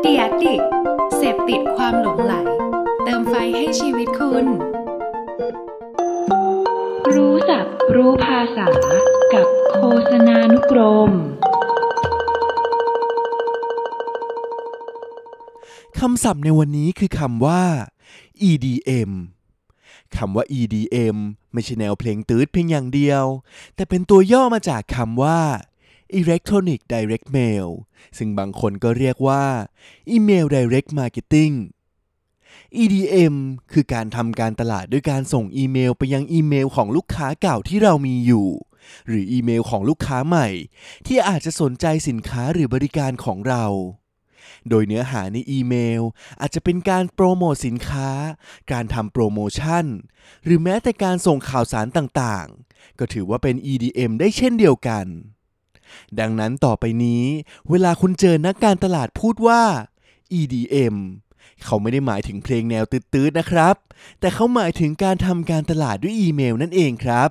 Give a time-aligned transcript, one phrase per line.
[0.00, 0.60] เดียดิก
[1.16, 2.34] เสพติดความหลงไหล
[3.04, 4.46] เติมไฟให้ชีวิตคุณ
[7.14, 8.66] รู้ศัพท์รู้ภาษา
[9.34, 11.10] กับโฆษณานุกรม
[15.98, 17.62] คำศัพท์ในวันนี้คือคำว่า
[18.50, 19.10] EDM
[20.16, 21.16] คำว่า EDM
[21.52, 23.24] ไม่ใช่แนวเพลงตืดเพียงอย่างเดียว
[23.74, 25.40] แต่เป็นตัวย่อมาจากคำว่า
[26.20, 27.68] Electronic Direct Mail
[28.18, 29.44] ซึ่งบางคนก็เรียกว่า
[30.14, 31.54] Email Direct Marketing
[32.82, 33.34] EDM
[33.72, 38.48] คือการทำการตลาดด้วยการส่งอีเมลไปยังอีเมลของลูกค้าเก่าที่เรามีอยู่
[39.06, 40.48] หรืออีเมลของลูกค้าใหม่
[41.06, 43.64] ที่อาจจะสนใจสินค้าหรือบริการของเรา
[44.68, 46.02] โดยเนื้อหาในอีเมล
[46.40, 48.10] อาจจะเป็นการโปรโมทสินค้า
[48.72, 49.84] การทำโปรโมชั่น
[50.44, 55.06] หรือแม้แต่การส่งข่าวสารต่างๆ ก็ถือว่าเป็น EDM ได้เช่นเดียวกัน
[56.20, 57.24] ดังนั้นต่อไปนี้
[57.70, 59.62] เวลาคุณเจอนักการตลาดพูดว่า
[60.40, 60.96] EDM
[61.64, 63.76] เขาไม่ได้หมายถึงเพลงแนวตืดๆนะครับ
[64.20, 67.30] แต่เขาหมายถึงการทำการตลาดด้วยอีเมลนั่นเองครับ